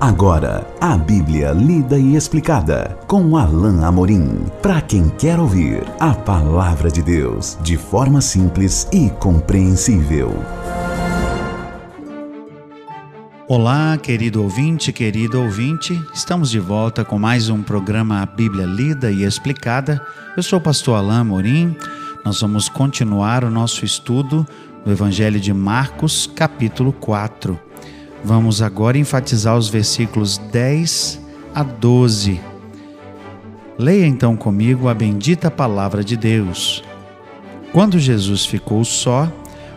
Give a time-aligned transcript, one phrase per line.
[0.00, 4.46] Agora, a Bíblia lida e explicada com Alain Amorim.
[4.62, 10.32] Para quem quer ouvir a palavra de Deus de forma simples e compreensível.
[13.46, 16.02] Olá, querido ouvinte, querido ouvinte.
[16.14, 20.00] Estamos de volta com mais um programa Bíblia lida e explicada.
[20.34, 21.76] Eu sou o pastor Alain Amorim.
[22.24, 24.46] Nós vamos continuar o nosso estudo
[24.82, 27.68] do Evangelho de Marcos, capítulo 4.
[28.22, 31.20] Vamos agora enfatizar os versículos 10
[31.54, 32.38] a 12.
[33.78, 36.84] Leia então comigo a bendita palavra de Deus.
[37.72, 39.30] Quando Jesus ficou só,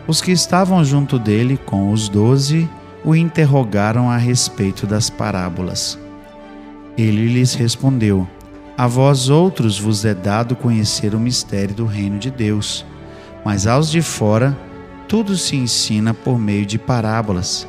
[0.06, 2.68] os que estavam junto dele com os doze
[3.02, 5.98] o interrogaram a respeito das parábolas.
[6.98, 8.28] Ele lhes respondeu:
[8.76, 12.84] A vós outros vos é dado conhecer o mistério do reino de Deus,
[13.42, 14.56] mas aos de fora
[15.08, 17.66] tudo se ensina por meio de parábolas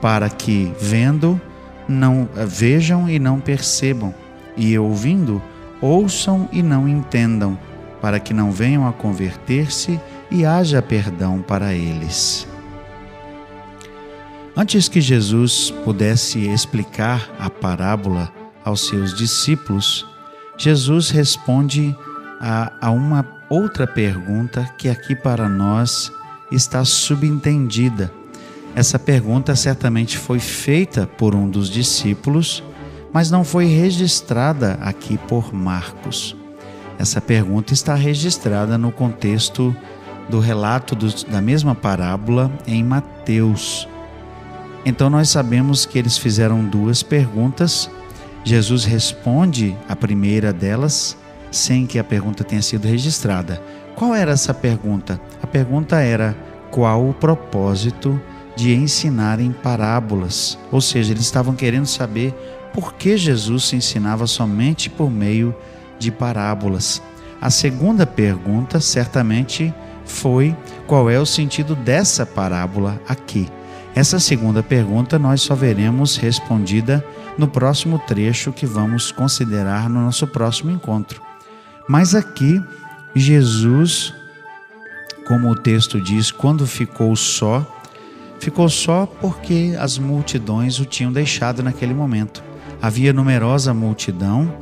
[0.00, 1.40] para que, vendo,
[1.88, 4.14] não vejam e não percebam,
[4.56, 5.42] e ouvindo,
[5.80, 7.58] ouçam e não entendam,
[8.00, 9.98] para que não venham a converter-se
[10.30, 12.46] e haja perdão para eles.
[14.56, 18.32] Antes que Jesus pudesse explicar a parábola
[18.64, 20.04] aos seus discípulos,
[20.56, 21.96] Jesus responde
[22.40, 26.12] a, a uma outra pergunta que aqui para nós
[26.50, 28.12] está subentendida
[28.74, 32.62] essa pergunta certamente foi feita por um dos discípulos,
[33.12, 36.36] mas não foi registrada aqui por Marcos.
[36.98, 39.74] Essa pergunta está registrada no contexto
[40.28, 43.88] do relato do, da mesma parábola em Mateus.
[44.84, 47.90] Então nós sabemos que eles fizeram duas perguntas.
[48.44, 51.16] Jesus responde a primeira delas
[51.50, 53.62] sem que a pergunta tenha sido registrada.
[53.94, 55.20] Qual era essa pergunta?
[55.42, 56.36] A pergunta era:
[56.70, 58.20] qual o propósito
[58.58, 62.34] de ensinar em parábolas, ou seja, eles estavam querendo saber
[62.74, 65.54] por que Jesus se ensinava somente por meio
[65.96, 67.00] de parábolas.
[67.40, 69.72] A segunda pergunta, certamente,
[70.04, 70.56] foi
[70.88, 73.48] qual é o sentido dessa parábola aqui.
[73.94, 77.04] Essa segunda pergunta nós só veremos respondida
[77.38, 81.22] no próximo trecho que vamos considerar no nosso próximo encontro.
[81.88, 82.60] Mas aqui,
[83.14, 84.12] Jesus,
[85.28, 87.64] como o texto diz, quando ficou só,
[88.38, 92.42] ficou só porque as multidões o tinham deixado naquele momento.
[92.80, 94.52] Havia numerosa multidão,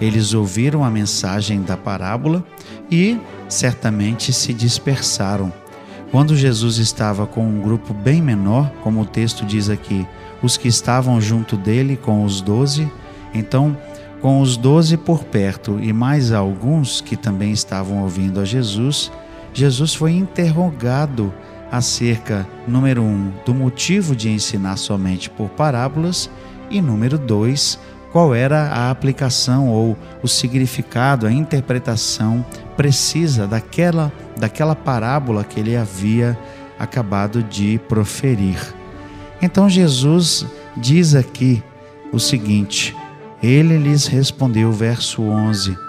[0.00, 2.44] eles ouviram a mensagem da parábola
[2.90, 5.52] e certamente se dispersaram.
[6.10, 10.06] Quando Jesus estava com um grupo bem menor, como o texto diz aqui,
[10.42, 12.90] os que estavam junto dele com os doze,
[13.34, 13.76] então
[14.20, 19.10] com os doze por perto e mais alguns que também estavam ouvindo a Jesus,
[19.52, 21.32] Jesus foi interrogado
[21.70, 26.30] acerca, número um, do motivo de ensinar somente por parábolas
[26.70, 27.78] e número dois,
[28.12, 32.44] qual era a aplicação ou o significado, a interpretação
[32.76, 36.38] precisa daquela, daquela parábola que ele havia
[36.78, 38.58] acabado de proferir.
[39.40, 40.46] Então Jesus
[40.76, 41.62] diz aqui
[42.12, 42.96] o seguinte:
[43.42, 45.85] Ele lhes respondeu, verso 11: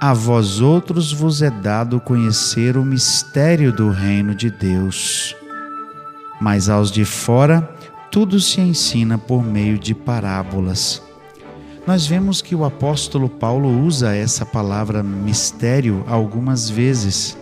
[0.00, 5.36] a vós outros vos é dado conhecer o mistério do reino de Deus.
[6.40, 7.70] Mas aos de fora,
[8.10, 11.02] tudo se ensina por meio de parábolas.
[11.86, 17.36] Nós vemos que o apóstolo Paulo usa essa palavra mistério algumas vezes.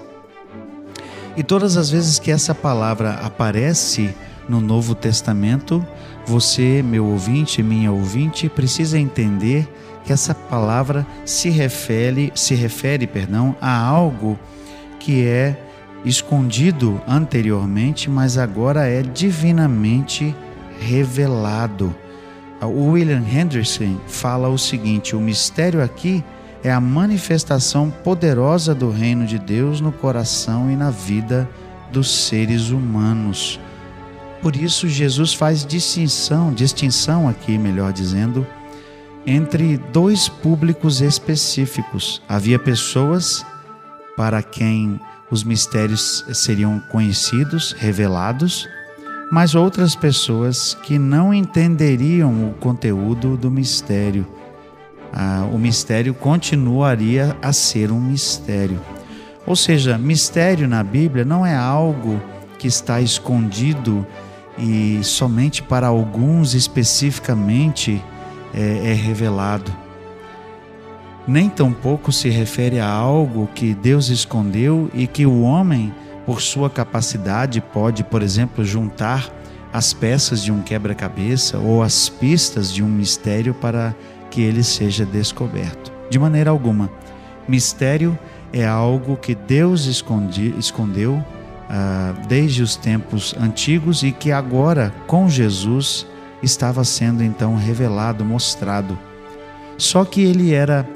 [1.37, 4.13] E todas as vezes que essa palavra aparece
[4.49, 5.87] no Novo Testamento,
[6.27, 9.79] você, meu ouvinte, minha ouvinte, precisa entender que
[10.13, 14.39] essa palavra se refere, se refere, perdão, a algo
[14.99, 15.57] que é
[16.05, 20.35] escondido anteriormente, mas agora é divinamente
[20.81, 21.95] revelado.
[22.61, 26.25] O William Henderson fala o seguinte: o mistério aqui
[26.63, 31.49] é a manifestação poderosa do reino de Deus no coração e na vida
[31.93, 33.61] dos seres humanos.
[34.43, 38.47] Por isso Jesus faz distinção, distinção aqui, melhor dizendo,
[39.29, 42.23] entre dois públicos específicos.
[42.27, 43.45] Havia pessoas
[44.17, 44.99] para quem
[45.31, 48.67] os mistérios seriam conhecidos, revelados,
[49.31, 54.27] mas outras pessoas que não entenderiam o conteúdo do mistério.
[55.13, 58.81] Ah, o mistério continuaria a ser um mistério.
[59.47, 62.21] Ou seja, mistério na Bíblia não é algo
[62.59, 64.07] que está escondido
[64.59, 68.03] e somente para alguns especificamente
[68.55, 69.73] é, é revelado.
[71.27, 76.71] Nem tampouco se refere a algo que Deus escondeu e que o homem, por sua
[76.71, 79.31] capacidade, pode, por exemplo, juntar
[79.73, 83.95] as peças de um quebra-cabeça ou as pistas de um mistério para
[84.31, 85.93] que ele seja descoberto.
[86.09, 86.91] De maneira alguma.
[87.47, 88.19] Mistério
[88.53, 91.23] é algo que Deus esconde, escondeu
[91.69, 96.07] ah, desde os tempos antigos e que agora, com Jesus,
[96.43, 98.99] estava sendo então revelado, mostrado.
[99.77, 100.89] Só que ele era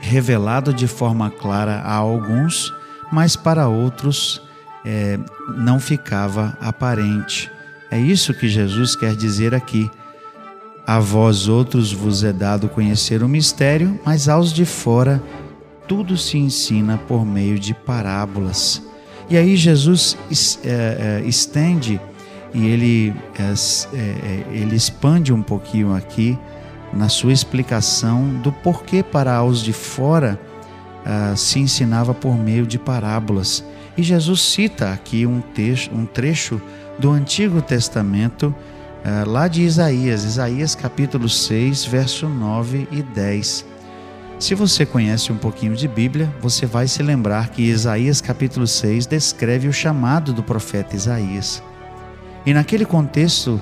[0.00, 2.72] revelado de forma clara a alguns,
[3.10, 4.42] mas para outros
[4.84, 5.18] é,
[5.56, 7.50] não ficava aparente.
[7.90, 9.90] É isso que Jesus quer dizer aqui.
[10.86, 15.22] A vós outros vos é dado conhecer o mistério, mas aos de fora
[15.86, 18.82] tudo se ensina por meio de parábolas.
[19.28, 20.16] E aí Jesus
[20.64, 22.00] é, é, estende
[22.54, 26.38] e ele, é, é, ele expande um pouquinho aqui
[26.92, 30.38] na sua explicação do porquê para os de fora
[31.02, 33.64] uh, se ensinava por meio de parábolas.
[33.96, 36.60] E Jesus cita aqui um, texto, um trecho
[36.98, 38.54] do Antigo Testamento,
[39.04, 43.72] uh, lá de Isaías, Isaías capítulo 6, verso 9 e 10.
[44.38, 49.06] Se você conhece um pouquinho de Bíblia, você vai se lembrar que Isaías capítulo 6
[49.06, 51.62] descreve o chamado do profeta Isaías.
[52.44, 53.60] E naquele contexto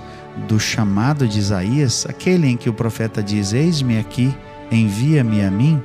[0.49, 4.35] do chamado de Isaías, aquele em que o profeta diz: Eis-me aqui,
[4.71, 5.81] envia-me a mim.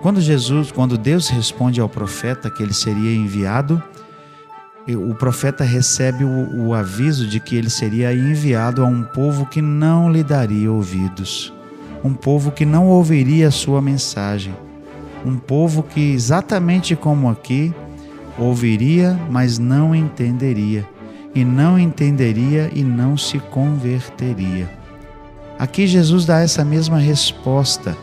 [0.00, 3.82] Quando Jesus, quando Deus responde ao profeta que ele seria enviado,
[4.88, 9.60] o profeta recebe o, o aviso de que ele seria enviado a um povo que
[9.60, 11.52] não lhe daria ouvidos,
[12.02, 14.54] um povo que não ouviria a sua mensagem,
[15.26, 17.74] um povo que, exatamente como aqui,
[18.38, 20.86] ouviria, mas não entenderia
[21.38, 24.68] e não entenderia e não se converteria.
[25.56, 27.96] Aqui Jesus dá essa mesma resposta.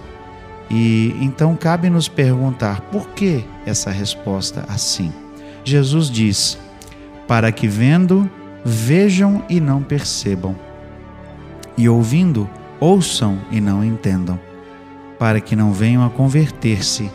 [0.71, 5.11] E então cabe nos perguntar por que essa resposta assim.
[5.65, 6.57] Jesus diz:
[7.27, 8.29] para que vendo,
[8.63, 10.55] vejam e não percebam,
[11.77, 12.49] e ouvindo,
[12.79, 14.39] ouçam e não entendam,
[15.19, 17.11] para que não venham a converter-se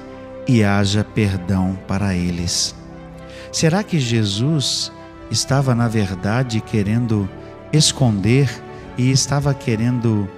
[0.47, 2.75] e haja perdão para eles.
[3.51, 4.93] Será que Jesus
[5.31, 7.29] estava, na verdade, querendo
[7.73, 8.51] esconder
[8.99, 10.29] e estava querendo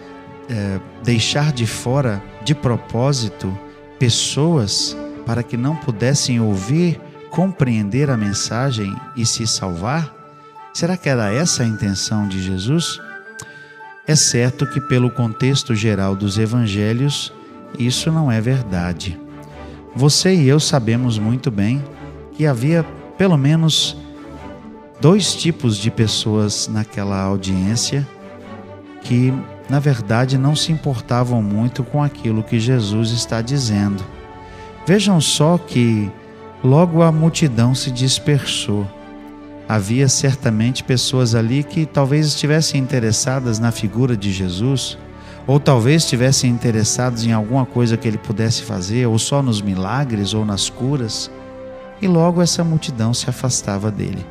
[0.49, 3.57] é, deixar de fora, de propósito,
[3.99, 7.01] pessoas para que não pudessem ouvir,
[7.31, 10.13] compreender a mensagem e se salvar?
[10.75, 13.01] Será que era essa a intenção de Jesus?
[14.07, 17.33] É certo que, pelo contexto geral dos evangelhos,
[17.79, 19.19] isso não é verdade.
[19.95, 21.85] Você e eu sabemos muito bem
[22.33, 22.83] que havia
[23.17, 23.97] pelo menos
[25.03, 28.07] dois tipos de pessoas naquela audiência
[29.03, 29.35] que,
[29.69, 34.05] na verdade, não se importavam muito com aquilo que Jesus está dizendo.
[34.87, 36.09] Vejam só que
[36.63, 38.89] logo a multidão se dispersou.
[39.69, 44.97] Havia certamente pessoas ali que talvez estivessem interessadas na figura de Jesus,
[45.49, 50.33] ou talvez estivessem interessados em alguma coisa que ele pudesse fazer, ou só nos milagres
[50.33, 51.29] ou nas curas,
[52.01, 54.25] e logo essa multidão se afastava dele.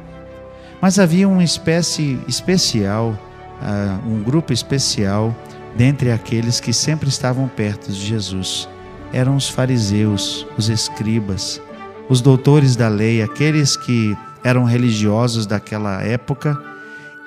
[0.81, 3.17] Mas havia uma espécie especial,
[3.61, 5.35] uh, um grupo especial
[5.77, 8.67] dentre aqueles que sempre estavam perto de Jesus.
[9.13, 11.61] Eram os fariseus, os escribas,
[12.09, 16.59] os doutores da lei, aqueles que eram religiosos daquela época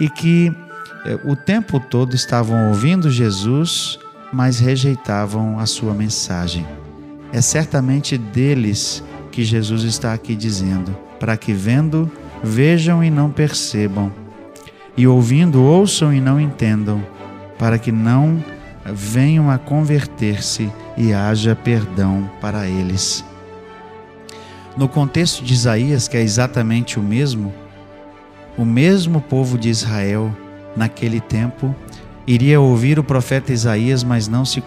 [0.00, 0.52] e que
[1.06, 3.98] eh, o tempo todo estavam ouvindo Jesus,
[4.32, 6.66] mas rejeitavam a sua mensagem.
[7.32, 12.10] É certamente deles que Jesus está aqui dizendo, para que vendo
[12.44, 14.12] vejam e não percebam,
[14.96, 17.02] e ouvindo, ouçam e não entendam,
[17.58, 18.44] para que não
[18.84, 23.24] venham a converter-se e haja perdão para eles.
[24.76, 27.52] No contexto de Isaías, que é exatamente o mesmo,
[28.58, 30.30] o mesmo povo de Israel,
[30.76, 31.74] naquele tempo,
[32.26, 34.62] iria ouvir o profeta Isaías, mas não se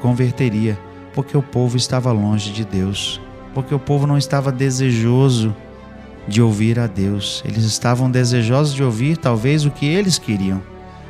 [0.00, 0.78] converteria,
[1.12, 3.20] porque o povo estava longe de Deus,
[3.52, 5.54] porque o povo não estava desejoso
[6.26, 7.42] de ouvir a Deus.
[7.44, 10.62] Eles estavam desejosos de ouvir talvez o que eles queriam,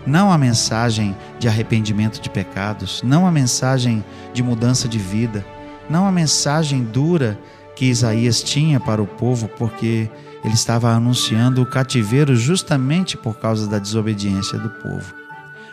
[0.07, 5.45] não a mensagem de arrependimento de pecados, não a mensagem de mudança de vida,
[5.89, 7.39] não a mensagem dura
[7.75, 10.11] que Isaías tinha para o povo, porque
[10.45, 15.15] ele estava anunciando o cativeiro justamente por causa da desobediência do povo.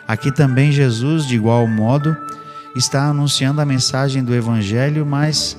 [0.06, 2.16] Aqui também Jesus, de igual modo,
[2.74, 5.56] está anunciando a mensagem do Evangelho, mas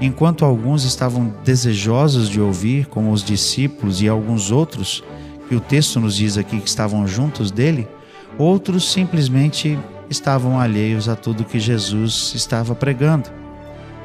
[0.00, 5.02] Enquanto alguns estavam desejosos de ouvir, como os discípulos e alguns outros,
[5.48, 7.88] que o texto nos diz aqui que estavam juntos dele,
[8.36, 9.78] outros simplesmente
[10.10, 13.30] estavam alheios a tudo que Jesus estava pregando.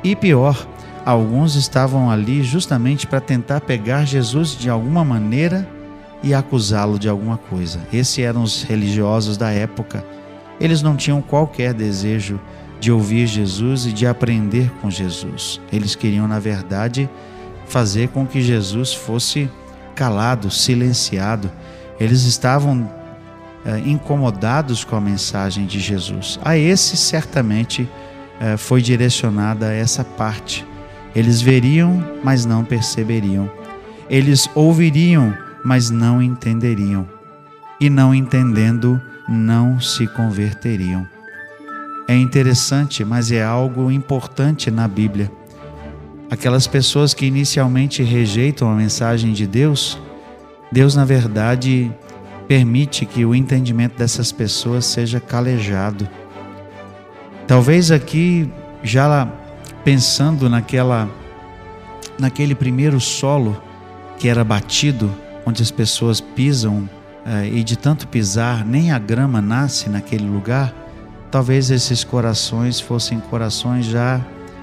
[0.04, 0.66] E pior,
[1.06, 5.68] alguns estavam ali justamente para tentar pegar Jesus de alguma maneira
[6.24, 7.80] e acusá-lo de alguma coisa.
[7.92, 10.06] Esses eram os religiosos da época.
[10.60, 12.40] Eles não tinham qualquer desejo
[12.82, 15.62] de ouvir Jesus e de aprender com Jesus.
[15.72, 17.08] Eles queriam, na verdade,
[17.68, 19.48] fazer com que Jesus fosse
[19.96, 21.50] calado, silenciado.
[22.00, 22.92] Eles estavam
[23.64, 26.40] é, incomodados com a mensagem de Jesus.
[26.44, 27.88] A esses, certamente,
[28.40, 30.66] é, foi direcionada essa parte.
[31.16, 33.48] Eles veriam, mas não perceberiam.
[34.10, 37.08] Eles ouviriam, mas não entenderiam.
[37.80, 41.08] E não entendendo, não se converteriam.
[42.12, 45.32] É interessante, mas é algo importante na Bíblia.
[46.30, 49.98] Aquelas pessoas que inicialmente rejeitam a mensagem de Deus,
[50.70, 51.90] Deus, na verdade,
[52.50, 56.06] permite que o entendimento dessas pessoas seja calejado.
[57.48, 58.52] Talvez aqui,
[58.84, 59.32] já
[59.86, 61.10] pensando naquela,
[62.20, 63.56] naquele primeiro solo
[64.20, 65.10] que era batido,
[65.46, 66.90] onde as pessoas pisam
[67.26, 70.81] eh, e de tanto pisar, nem a grama nasce naquele lugar,
[71.32, 74.20] talvez esses corações fossem corações já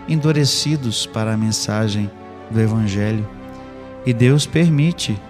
[0.07, 2.11] endurecidos para a mensagem
[2.51, 3.27] do Evangelho.
[4.05, 5.21] E Deus permite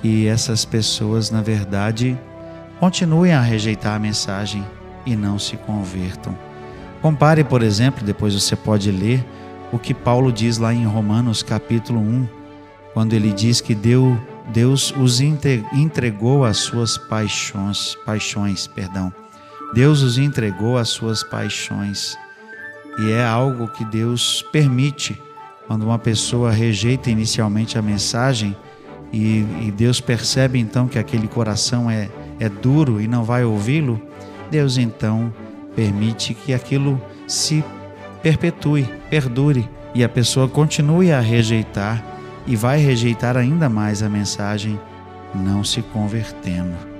[0.00, 2.18] que essas pessoas, na verdade,
[2.78, 4.64] continuem a rejeitar a mensagem
[5.04, 6.36] e não se convertam.
[7.02, 9.24] Compare, por exemplo, depois você pode ler
[9.72, 12.28] o que Paulo diz lá em Romanos capítulo 1,
[12.92, 14.16] quando ele diz que Deus,
[14.52, 19.12] Deus os entregou às suas paixões, paixões, perdão.
[19.72, 22.16] Deus os entregou às suas paixões.
[22.98, 25.20] E é algo que Deus permite
[25.66, 28.56] quando uma pessoa rejeita inicialmente a mensagem
[29.12, 34.00] e, e Deus percebe então que aquele coração é, é duro e não vai ouvi-lo,
[34.50, 35.32] Deus então
[35.74, 37.64] permite que aquilo se
[38.22, 42.04] perpetue, perdure e a pessoa continue a rejeitar
[42.46, 44.78] e vai rejeitar ainda mais a mensagem,
[45.34, 46.93] não se convertendo.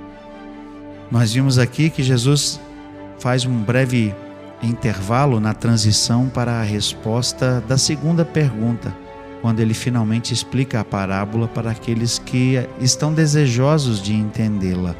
[1.11, 2.59] Nós vimos aqui que Jesus
[3.19, 4.13] faz um breve
[4.61, 8.95] intervalo na transição para a resposta da segunda pergunta,
[9.41, 14.95] quando ele finalmente explica a parábola para aqueles que estão desejosos de entendê-la.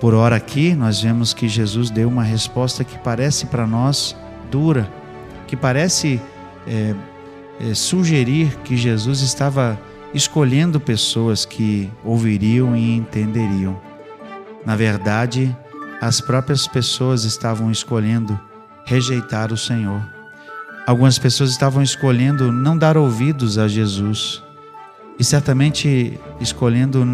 [0.00, 4.16] Por hora aqui, nós vemos que Jesus deu uma resposta que parece para nós
[4.50, 4.88] dura,
[5.46, 6.20] que parece
[6.66, 6.94] é,
[7.60, 9.78] é, sugerir que Jesus estava
[10.12, 13.93] escolhendo pessoas que ouviriam e entenderiam.
[14.64, 15.54] Na verdade,
[16.00, 18.38] as próprias pessoas estavam escolhendo
[18.84, 20.02] rejeitar o Senhor.
[20.86, 24.42] Algumas pessoas estavam escolhendo não dar ouvidos a Jesus
[25.18, 27.06] e certamente escolhendo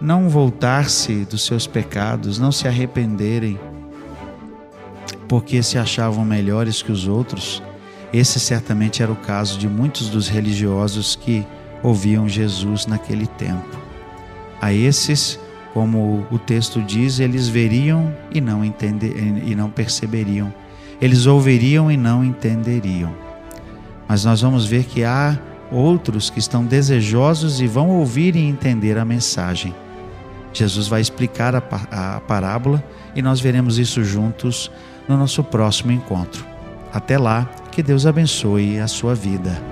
[0.00, 3.58] não voltar-se dos seus pecados, não se arrependerem,
[5.28, 7.62] porque se achavam melhores que os outros.
[8.12, 11.46] Esse certamente era o caso de muitos dos religiosos que
[11.82, 13.78] ouviam Jesus naquele tempo.
[14.60, 15.38] A esses
[15.72, 20.52] como o texto diz, eles veriam e não, e não perceberiam.
[21.00, 23.14] Eles ouviriam e não entenderiam.
[24.06, 25.38] Mas nós vamos ver que há
[25.70, 29.74] outros que estão desejosos e vão ouvir e entender a mensagem.
[30.52, 32.84] Jesus vai explicar a parábola
[33.16, 34.70] e nós veremos isso juntos
[35.08, 36.44] no nosso próximo encontro.
[36.92, 39.71] Até lá, que Deus abençoe a sua vida.